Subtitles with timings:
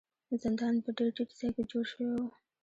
[0.41, 2.25] زندان په ډیر ټیټ ځای کې جوړ شوی و.